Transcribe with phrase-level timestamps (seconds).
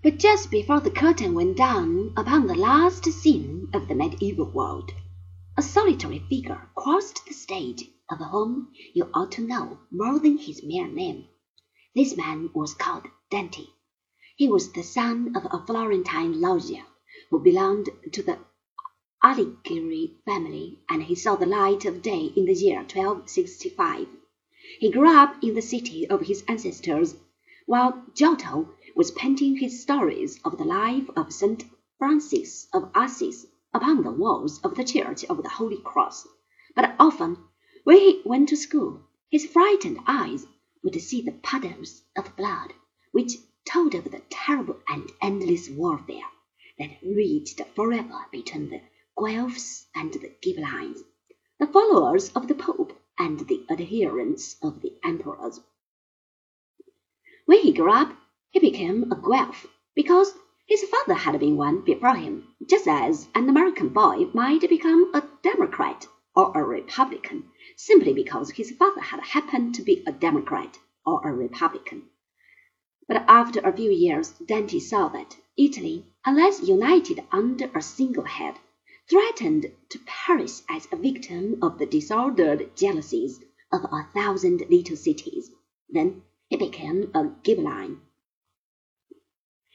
[0.00, 4.92] But just before the curtain went down upon the last scene of the medieval world,
[5.56, 10.62] a solitary figure crossed the stage of whom you ought to know more than his
[10.62, 11.26] mere name.
[11.96, 13.64] This man was called Dante.
[14.36, 16.86] He was the son of a Florentine loggia
[17.30, 18.38] who belonged to the
[19.24, 24.06] Alighieri family, and he saw the light of day in the year 1265.
[24.78, 27.16] He grew up in the city of his ancestors,
[27.66, 31.64] while Giotto was painting his stories of the life of Saint
[31.98, 36.26] Francis of Assisi upon the walls of the Church of the Holy Cross.
[36.74, 37.36] But often,
[37.84, 40.48] when he went to school, his frightened eyes
[40.82, 42.72] would see the puddles of blood
[43.12, 46.28] which told of the terrible and endless warfare
[46.80, 48.80] that raged forever between the
[49.16, 51.04] Guelphs and the Ghibellines,
[51.60, 55.60] the followers of the Pope and the adherents of the emperors.
[57.46, 58.16] When he grew up,
[58.50, 60.32] he became a Guelph because
[60.66, 65.22] his father had been one before him, just as an American boy might become a
[65.42, 67.44] Democrat or a Republican
[67.76, 72.04] simply because his father had happened to be a Democrat or a Republican.
[73.06, 78.54] But after a few years Dante saw that Italy, unless united under a single head,
[79.10, 83.40] threatened to perish as a victim of the disordered jealousies
[83.72, 85.50] of a thousand little cities.
[85.88, 88.00] Then he became a Ghibelline.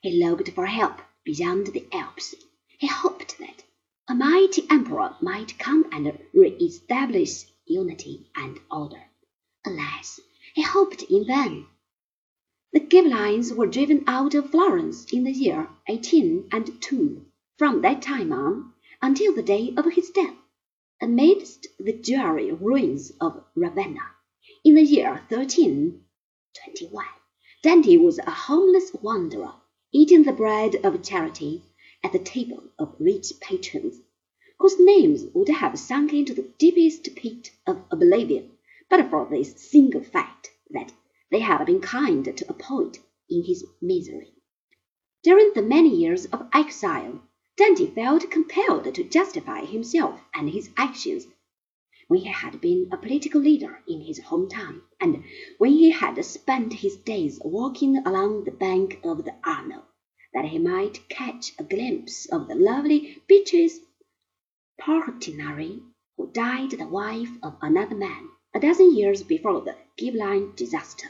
[0.00, 2.32] He looked for help beyond the Alps.
[2.78, 3.64] He hoped that
[4.06, 9.02] a mighty emperor might come and re-establish unity and order.
[9.66, 10.20] Alas,
[10.54, 11.66] he hoped in vain.
[12.72, 17.26] The Ghibellines were driven out of Florence in the year 1802.
[17.56, 20.36] From that time on, until the day of his death,
[21.02, 24.14] amidst the dreary ruins of Ravenna,
[24.64, 27.04] in the year 1321,
[27.64, 29.54] Dante was a homeless wanderer,
[29.92, 31.62] eating the bread of charity
[32.04, 34.00] at the table of rich patrons,
[34.58, 38.50] whose names would have sunk into the deepest pit of oblivion
[38.90, 40.92] but for this single fact that
[41.30, 42.98] they had been kind to a poet
[43.28, 44.32] in his misery.
[45.22, 47.20] During the many years of exile,
[47.56, 51.26] Dante felt compelled to justify himself and his actions.
[52.08, 55.22] When he had been a political leader in his hometown, and
[55.58, 59.84] when he had spent his days walking along the bank of the Arno,
[60.32, 63.80] that he might catch a glimpse of the lovely Beatrice
[64.80, 65.82] Portinari,
[66.16, 71.08] who died the wife of another man a dozen years before the Ghibelline disaster.